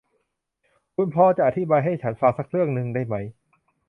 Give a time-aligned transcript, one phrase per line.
[0.95, 3.15] คุณพอจะอธิบายให้ฉันฟังสักเรื่องนึงได้ไหม?